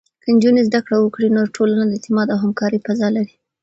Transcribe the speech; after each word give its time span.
که 0.21 0.29
نجونې 0.35 0.61
زده 0.69 0.79
کړه 0.85 0.97
وکړي، 0.99 1.27
نو 1.35 1.41
ټولنه 1.55 1.83
د 1.85 1.91
اعتماد 1.95 2.27
او 2.33 2.37
همکارۍ 2.43 2.79
فضا 2.85 3.07
لري. 3.17 3.35